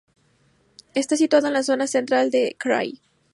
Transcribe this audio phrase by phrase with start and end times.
[0.95, 2.99] Está situado en la zona central del krai.